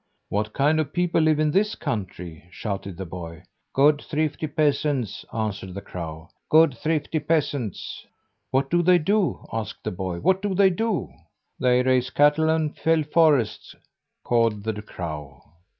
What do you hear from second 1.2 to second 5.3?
live in this country?" shouted the boy. "Good, thrifty peasants,"